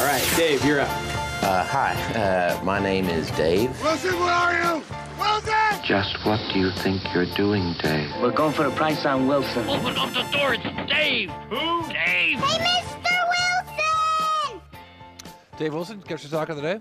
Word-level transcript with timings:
All 0.00 0.06
right, 0.06 0.32
Dave, 0.34 0.64
you're 0.64 0.80
up. 0.80 0.88
Uh, 1.42 1.62
hi, 1.62 1.92
uh, 2.14 2.58
my 2.64 2.78
name 2.80 3.10
is 3.10 3.30
Dave. 3.32 3.68
Wilson, 3.82 4.18
where 4.18 4.32
are 4.32 4.54
you? 4.54 4.82
Wilson! 5.18 5.84
Just 5.84 6.24
what 6.24 6.40
do 6.54 6.58
you 6.58 6.70
think 6.70 7.02
you're 7.12 7.26
doing, 7.36 7.74
Dave? 7.82 8.10
We're 8.22 8.30
going 8.30 8.54
for 8.54 8.64
a 8.64 8.70
price 8.70 9.04
on 9.04 9.28
Wilson. 9.28 9.68
Open 9.68 9.94
up 9.98 10.08
the 10.14 10.22
door. 10.32 10.54
It's 10.54 10.90
Dave. 10.90 11.28
Who? 11.50 11.82
Dave. 11.88 12.38
Hey, 12.38 12.80
Mr. 12.80 13.12
Wilson! 14.48 14.62
Dave 15.58 15.74
Wilson, 15.74 16.02
get 16.08 16.22
your 16.22 16.30
talk 16.30 16.48
of 16.48 16.56
the 16.56 16.62
day. 16.62 16.80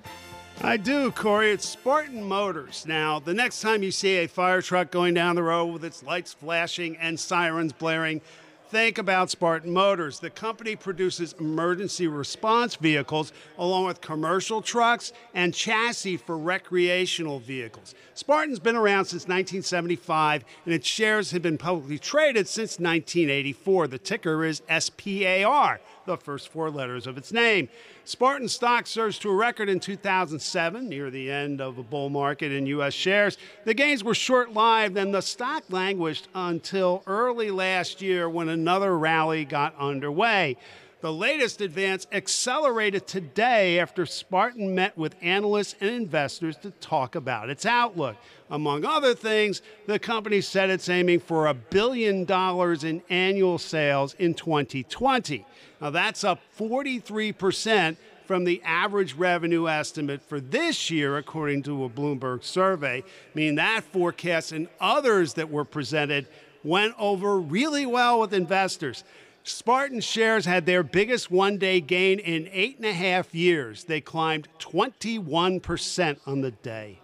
I 0.62 0.78
do, 0.78 1.12
Cory. 1.12 1.52
It's 1.52 1.68
Spartan 1.68 2.24
Motors. 2.24 2.86
Now, 2.88 3.20
the 3.20 3.34
next 3.34 3.60
time 3.60 3.84
you 3.84 3.92
see 3.92 4.20
a 4.20 4.28
fire 4.28 4.62
truck 4.62 4.92
going 4.92 5.14
down 5.14 5.36
the 5.36 5.44
road 5.44 5.74
with 5.74 5.84
its 5.84 6.04
lights 6.04 6.32
flashing 6.32 6.96
and 6.96 7.20
sirens 7.20 7.74
blaring, 7.74 8.22
think 8.70 9.00
about 9.00 9.32
Spartan 9.32 9.74
Motors. 9.74 10.20
The 10.20 10.30
company 10.30 10.76
produces 10.76 11.34
emergency 11.40 12.08
response 12.08 12.76
vehicles 12.76 13.34
along 13.58 13.86
with 13.86 14.00
commercial 14.00 14.62
trucks 14.62 15.12
and 15.34 15.54
chassis 15.54 16.18
for 16.18 16.38
recreational 16.38 17.40
vehicles. 17.40 17.96
Spartan's 18.14 18.60
been 18.60 18.76
around 18.76 19.06
since 19.06 19.24
1975 19.24 20.46
and 20.66 20.74
its 20.74 20.88
shares 20.88 21.32
have 21.32 21.42
been 21.42 21.58
publicly 21.58 21.98
traded 21.98 22.48
since 22.48 22.80
1984. 22.80 23.88
The 23.88 23.98
ticker 23.98 24.46
is 24.46 24.62
SPAR, 24.70 25.82
the 26.06 26.18
first 26.18 26.50
four 26.50 26.70
letters 26.70 27.08
of 27.08 27.18
its 27.18 27.32
name. 27.32 27.70
Spartan 28.10 28.48
stock 28.48 28.88
surged 28.88 29.22
to 29.22 29.30
a 29.30 29.36
record 29.36 29.70
in 29.70 29.80
2007, 29.80 30.90
near 30.90 31.12
the 31.12 31.30
end 31.30 31.62
of 31.62 31.78
a 31.78 31.84
bull 31.84 32.10
market 32.10 32.52
in 32.52 32.66
U.S. 32.66 32.94
shares. 32.94 33.38
The 33.66 33.76
gains 33.76 34.04
were 34.04 34.16
short 34.16 34.52
lived 34.52 34.98
and 34.98 35.14
the 35.14 35.22
stock 35.22 35.64
languished 35.70 36.28
until 36.34 37.04
early 37.06 37.52
last 37.52 38.02
year 38.02 38.28
when 38.28 38.50
another 38.60 38.98
rally 38.98 39.46
got 39.46 39.74
underway. 39.80 40.58
The 41.02 41.14
latest 41.14 41.62
advance 41.62 42.08
accelerated 42.12 43.08
today 43.08 43.80
after 43.80 44.06
Spartan 44.06 44.76
met 44.76 44.98
with 44.98 45.16
analysts 45.22 45.76
and 45.80 45.90
investors 45.90 46.58
to 46.58 46.72
talk 46.72 47.16
about 47.16 47.50
its 47.50 47.66
outlook. 47.66 48.18
Among 48.50 48.84
other 48.84 49.16
things, 49.16 49.62
the 49.88 49.98
company 49.98 50.42
said 50.42 50.70
it's 50.70 50.90
aiming 50.90 51.22
for 51.22 51.48
a 51.48 51.54
billion 51.54 52.26
dollars 52.26 52.84
in 52.84 53.02
annual 53.10 53.58
sales 53.58 54.14
in 54.16 54.34
2020. 54.34 55.46
Now, 55.80 55.90
that's 55.90 56.26
up 56.26 56.42
43% 56.58 57.96
from 58.26 58.44
the 58.44 58.62
average 58.64 59.14
revenue 59.14 59.70
estimate 59.70 60.22
for 60.22 60.42
this 60.42 60.92
year, 60.92 61.16
according 61.16 61.64
to 61.64 61.86
a 61.86 61.90
Bloomberg 61.90 62.44
survey. 62.44 63.00
I 63.00 63.04
mean, 63.34 63.56
that 63.56 63.86
forecast 63.86 64.52
and 64.52 64.68
others 64.82 65.36
that 65.36 65.50
were 65.50 65.66
presented 65.66 66.28
went 66.64 66.96
over 66.98 67.40
really 67.40 67.86
well 67.86 68.20
with 68.20 68.34
investors. 68.34 69.04
Spartan 69.44 70.02
shares 70.02 70.46
had 70.46 70.66
their 70.66 70.84
biggest 70.84 71.32
one 71.32 71.58
day 71.58 71.80
gain 71.82 72.20
in 72.20 72.50
eight 72.52 72.78
and 72.78 72.86
a 72.86 72.94
half 72.94 73.34
years. 73.34 73.86
They 73.86 74.02
climbed 74.02 74.48
21% 74.60 76.20
on 76.26 76.42
the 76.42 76.52
day. 76.52 77.00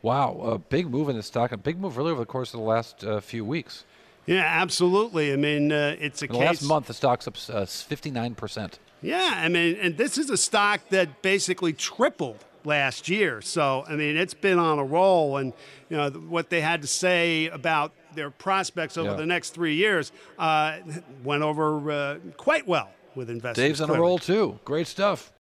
Wow, 0.00 0.40
a 0.42 0.58
big 0.58 0.90
move 0.90 1.08
in 1.08 1.16
the 1.16 1.22
stock, 1.22 1.52
a 1.52 1.56
big 1.56 1.78
move 1.78 1.96
really 1.96 2.10
over 2.10 2.20
the 2.20 2.26
course 2.26 2.52
of 2.54 2.60
the 2.60 2.66
last 2.66 3.04
uh, 3.04 3.20
few 3.20 3.44
weeks. 3.44 3.84
Yeah, 4.26 4.42
absolutely. 4.44 5.32
I 5.32 5.36
mean, 5.36 5.72
uh, 5.72 5.96
it's 5.98 6.22
a 6.22 6.26
In 6.26 6.32
the 6.32 6.38
case. 6.38 6.46
last 6.46 6.62
month, 6.62 6.86
the 6.86 6.94
stock's 6.94 7.26
up 7.28 7.34
uh, 7.48 7.64
59%. 7.64 8.74
Yeah, 9.00 9.32
I 9.36 9.48
mean, 9.48 9.76
and 9.80 9.96
this 9.96 10.16
is 10.16 10.30
a 10.30 10.36
stock 10.36 10.80
that 10.90 11.22
basically 11.22 11.72
tripled 11.72 12.38
last 12.64 13.08
year. 13.08 13.40
So, 13.40 13.84
I 13.88 13.94
mean, 13.96 14.16
it's 14.16 14.34
been 14.34 14.58
on 14.58 14.78
a 14.78 14.84
roll, 14.84 15.36
and 15.36 15.52
you 15.88 15.96
know 15.96 16.10
what 16.10 16.50
they 16.50 16.60
had 16.60 16.82
to 16.82 16.88
say 16.88 17.46
about 17.48 17.92
their 18.14 18.30
prospects 18.30 18.96
over 18.96 19.10
Yeah. 19.10 19.16
the 19.16 19.26
next 19.26 19.50
three 19.50 19.74
years 19.74 20.12
uh, 20.38 20.78
went 21.24 21.42
over 21.42 21.90
uh, 21.90 22.18
quite 22.36 22.66
well 22.66 22.90
with 23.14 23.30
investors. 23.30 23.62
Dave's 23.62 23.80
on 23.80 23.90
a 23.90 23.94
roll, 24.00 24.18
too. 24.18 24.58
Great 24.64 24.86
stuff. 24.86 25.30